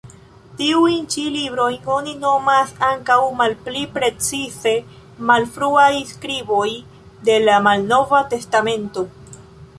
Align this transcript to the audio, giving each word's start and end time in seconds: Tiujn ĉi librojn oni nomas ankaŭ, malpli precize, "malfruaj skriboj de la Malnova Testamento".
Tiujn 0.59 1.01
ĉi 1.15 1.25
librojn 1.33 1.91
oni 1.95 2.13
nomas 2.23 2.71
ankaŭ, 2.87 3.17
malpli 3.43 3.83
precize, 3.99 4.73
"malfruaj 5.33 5.91
skriboj 6.15 6.67
de 7.31 7.39
la 7.47 7.61
Malnova 7.69 8.25
Testamento". 8.35 9.07